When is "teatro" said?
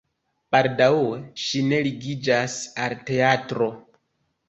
3.13-3.73